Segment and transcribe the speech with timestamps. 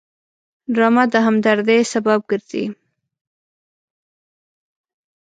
[0.73, 2.65] ډرامه د همدردۍ سبب ګرځي